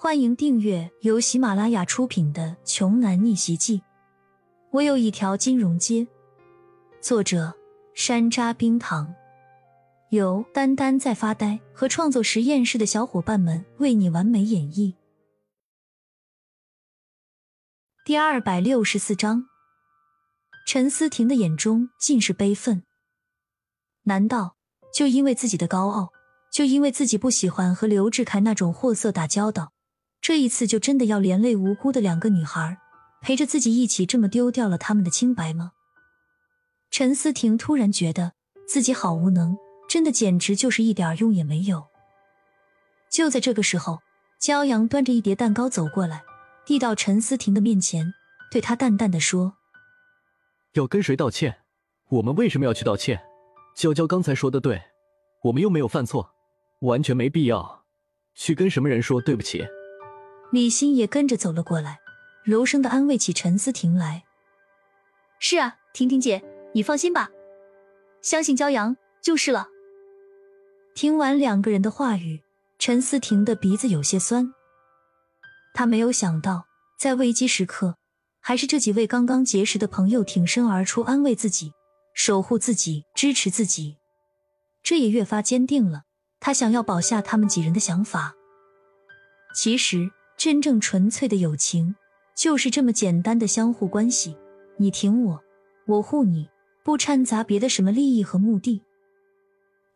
[0.00, 3.78] 欢迎订阅由喜马拉雅出品的《穷男逆袭记》。
[4.70, 6.06] 我有一条金融街。
[7.00, 7.52] 作者：
[7.94, 9.12] 山楂冰糖，
[10.10, 14.94] 由丹丹在发呆和创作实验室的小伙伴们为你完美演绎。
[18.04, 19.46] 第二百六十四章，
[20.64, 22.84] 陈思婷的眼中尽是悲愤。
[24.04, 24.54] 难道
[24.94, 26.12] 就因为自己的高傲，
[26.52, 29.72] 就因为自己不喜欢和刘志凯那种货色打交道？
[30.20, 32.78] 这一次就真的要连累无辜的两个女孩，
[33.22, 35.72] 陪着自己一起这么丢掉了他们的清白吗？
[36.90, 38.32] 陈思婷突然觉得
[38.66, 39.56] 自己好无能，
[39.88, 41.86] 真的简直就是一点用也没有。
[43.10, 44.00] 就在这个时候，
[44.40, 46.22] 骄阳端着一碟蛋糕走过来，
[46.66, 48.12] 递到陈思婷的面前，
[48.50, 49.54] 对她淡淡的说
[50.74, 51.60] ：“要跟谁道歉？
[52.10, 53.22] 我们为什么要去道歉？
[53.74, 54.82] 娇娇刚才说的对，
[55.44, 56.34] 我们又没有犯错，
[56.80, 57.84] 完全没必要
[58.34, 59.66] 去跟什么人说对不起。”
[60.50, 62.00] 李欣也跟着走了过来，
[62.42, 64.24] 柔声的安慰起陈思婷来
[65.38, 67.28] ：“是啊，婷婷姐，你放心吧，
[68.22, 69.68] 相信骄阳就是了。”
[70.96, 72.40] 听完两个人的话语，
[72.78, 74.54] 陈思婷的鼻子有些酸。
[75.74, 76.64] 他没有想到，
[76.98, 77.96] 在危机时刻，
[78.40, 81.72] 还是这几位刚刚结识的朋友挺身而出，安慰自己，
[82.14, 83.98] 守护自己，支持自己。
[84.82, 86.04] 这也越发坚定了
[86.40, 88.34] 他想要保下他们几人的想法。
[89.54, 90.10] 其实。
[90.38, 91.96] 真正纯粹的友情，
[92.36, 94.36] 就是这么简单的相互关系，
[94.76, 95.42] 你挺我，
[95.88, 96.48] 我护你，
[96.84, 98.84] 不掺杂别的什么利益和目的。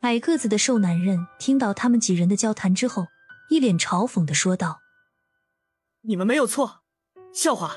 [0.00, 3.06] 矮个子的瘦男人听到他们几人的交谈之后，
[3.50, 4.80] 一脸嘲讽的说道
[6.02, 6.80] ：“你们没有错，
[7.32, 7.76] 笑话！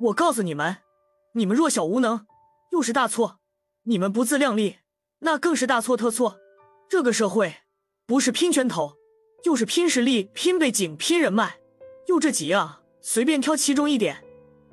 [0.00, 0.78] 我告诉你们，
[1.34, 2.26] 你们弱小无能，
[2.72, 3.36] 又是大错；
[3.84, 4.78] 你们不自量力，
[5.20, 6.40] 那更是大错特错。
[6.88, 7.58] 这个社会，
[8.04, 8.96] 不是拼拳头，
[9.44, 11.58] 就是拼实力、拼背景、拼人脉。”
[12.06, 14.24] 又这几样，随便挑其中一点，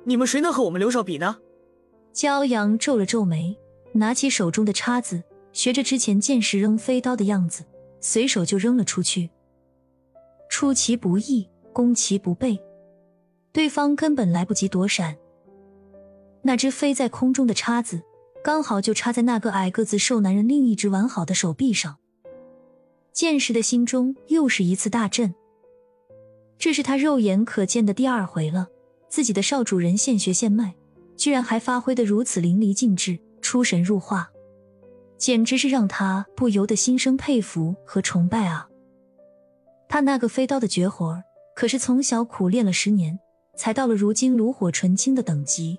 [0.04, 1.38] 你们谁能和我们刘少比呢？
[2.12, 3.56] 骄阳皱了皱眉，
[3.92, 5.22] 拿起手中的叉子，
[5.52, 7.64] 学着之前剑士扔飞刀的样子，
[8.00, 9.30] 随手就扔了出去。
[10.48, 12.58] 出其不意，攻其不备，
[13.52, 15.16] 对方根本来不及躲闪。
[16.42, 18.02] 那只飞在空中的叉子，
[18.42, 21.98] 刚好就插在那个矮个子瘦男人另一只完好的手臂上。
[23.12, 25.34] 剑士的心中又是一次大震。
[26.58, 28.68] 这是他肉眼可见的第二回了，
[29.08, 30.74] 自己的少主人现学现卖，
[31.16, 34.28] 居然还发挥的如此淋漓尽致，出神入化，
[35.16, 38.68] 简直是让他不由得心生佩服和崇拜啊！
[39.88, 41.22] 他那个飞刀的绝活，
[41.54, 43.18] 可是从小苦练了十年，
[43.56, 45.78] 才到了如今炉火纯青的等级。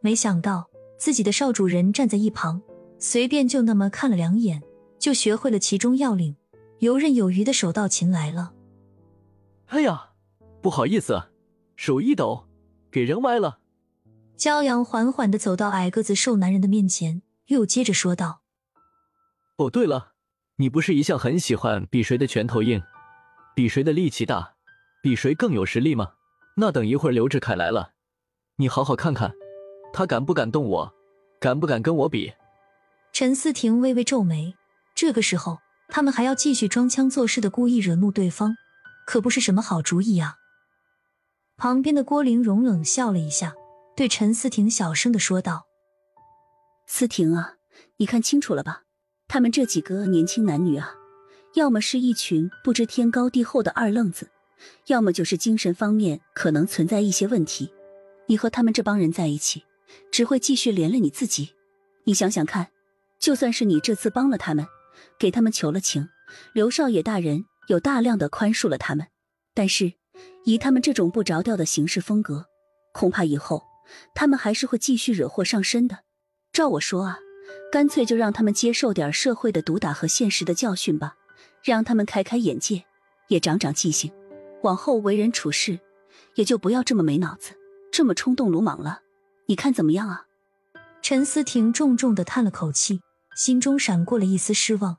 [0.00, 2.62] 没想到自己的少主人站在一旁，
[2.98, 4.62] 随便就那么看了两眼，
[4.98, 6.34] 就学会了其中要领，
[6.78, 8.54] 游刃有余的手到擒来了。
[9.72, 10.10] 哎呀，
[10.60, 11.30] 不好意思，
[11.76, 12.46] 手一抖，
[12.90, 13.60] 给扔歪了。
[14.36, 18.42] 骄阳缓缓的走到矮个子瘦男人的面前，又接着说道
[19.56, 20.12] ：“哦，对了，
[20.56, 22.82] 你不是一向很喜欢比谁的拳头硬，
[23.56, 24.56] 比谁的力气大，
[25.02, 26.12] 比谁更有实力吗？
[26.58, 27.92] 那等一会儿刘志凯来了，
[28.56, 29.32] 你好好看看，
[29.90, 30.94] 他敢不敢动我，
[31.40, 32.34] 敢不敢跟我比？”
[33.10, 34.54] 陈思婷微微皱眉，
[34.94, 38.54] 这个时候他们还要继续装腔作势的故意惹怒对方。
[39.06, 40.36] 可不是什么好主意啊！
[41.56, 43.54] 旁边的郭玲蓉冷笑了一下，
[43.96, 45.66] 对陈思婷小声的说道
[46.86, 47.56] ：“思婷啊，
[47.98, 48.82] 你看清楚了吧？
[49.28, 50.94] 他们这几个年轻男女啊，
[51.54, 54.30] 要么是一群不知天高地厚的二愣子，
[54.86, 57.72] 要么就是精神方面可能存在一些问题。
[58.26, 59.64] 你和他们这帮人在一起，
[60.10, 61.54] 只会继续连累你自己。
[62.04, 62.70] 你想想看，
[63.20, 64.66] 就算是你这次帮了他们，
[65.18, 66.08] 给他们求了情，
[66.54, 69.06] 刘少爷大人。”有大量的宽恕了他们，
[69.54, 69.92] 但是
[70.44, 72.46] 以他们这种不着调的行事风格，
[72.92, 73.62] 恐怕以后
[74.14, 76.00] 他们还是会继续惹祸上身的。
[76.52, 77.18] 照我说啊，
[77.70, 81.16] 干脆就让他们接受点社会的毒打和现实的教训吧，
[81.62, 82.84] 让他们开开眼界，
[83.28, 84.12] 也长长记性，
[84.62, 85.78] 往后为人处事
[86.34, 87.54] 也就不要这么没脑子，
[87.90, 89.00] 这么冲动鲁莽了。
[89.46, 90.26] 你看怎么样啊？
[91.00, 93.00] 陈思婷重重的叹了口气，
[93.36, 94.98] 心中闪过了一丝失望。